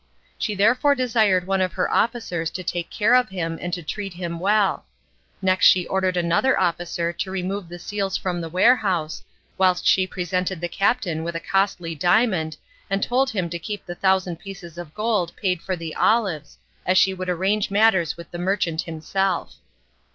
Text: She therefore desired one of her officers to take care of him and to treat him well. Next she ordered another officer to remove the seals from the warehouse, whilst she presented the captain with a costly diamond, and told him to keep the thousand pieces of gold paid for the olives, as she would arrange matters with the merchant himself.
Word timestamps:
She 0.39 0.55
therefore 0.55 0.95
desired 0.95 1.45
one 1.45 1.61
of 1.61 1.73
her 1.73 1.87
officers 1.93 2.49
to 2.49 2.63
take 2.63 2.89
care 2.89 3.13
of 3.13 3.29
him 3.29 3.59
and 3.61 3.71
to 3.73 3.83
treat 3.83 4.13
him 4.13 4.39
well. 4.39 4.85
Next 5.43 5.67
she 5.67 5.85
ordered 5.85 6.17
another 6.17 6.59
officer 6.59 7.13
to 7.13 7.29
remove 7.29 7.69
the 7.69 7.77
seals 7.77 8.17
from 8.17 8.41
the 8.41 8.49
warehouse, 8.49 9.21
whilst 9.59 9.85
she 9.85 10.07
presented 10.07 10.59
the 10.59 10.67
captain 10.67 11.23
with 11.23 11.35
a 11.35 11.39
costly 11.39 11.93
diamond, 11.93 12.57
and 12.89 13.03
told 13.03 13.29
him 13.29 13.47
to 13.51 13.59
keep 13.59 13.85
the 13.85 13.93
thousand 13.93 14.37
pieces 14.39 14.79
of 14.79 14.95
gold 14.95 15.33
paid 15.35 15.61
for 15.61 15.75
the 15.75 15.93
olives, 15.95 16.57
as 16.83 16.97
she 16.97 17.13
would 17.13 17.29
arrange 17.29 17.69
matters 17.69 18.17
with 18.17 18.31
the 18.31 18.39
merchant 18.39 18.81
himself. 18.81 19.57